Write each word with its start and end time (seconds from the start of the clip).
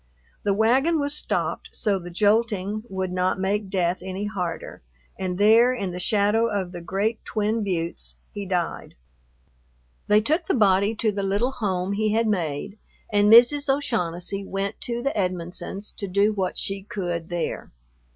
The 0.41 0.55
wagon 0.55 0.99
was 0.99 1.13
stopped 1.13 1.69
so 1.73 1.99
the 1.99 2.09
jolting 2.09 2.81
would 2.89 3.11
not 3.11 3.39
make 3.39 3.69
death 3.69 3.99
any 4.01 4.25
harder, 4.25 4.81
and 5.15 5.37
there 5.37 5.71
in 5.75 5.91
the 5.91 5.99
shadow 5.99 6.47
of 6.49 6.71
the 6.71 6.81
great 6.81 7.23
twin 7.23 7.63
buttes 7.63 8.15
he 8.31 8.47
died. 8.47 8.95
They 10.07 10.19
took 10.19 10.47
the 10.47 10.55
body 10.55 10.95
to 10.95 11.11
the 11.11 11.21
little 11.21 11.51
home 11.51 11.93
he 11.93 12.13
had 12.13 12.25
made, 12.25 12.79
and 13.13 13.31
Mrs. 13.31 13.71
O'Shaughnessy 13.71 14.43
went 14.43 14.81
to 14.81 15.03
the 15.03 15.15
Edmonsons' 15.15 15.91
to 15.97 16.07
do 16.07 16.33
what 16.33 16.57
she 16.57 16.81
could 16.81 17.29
there. 17.29 17.69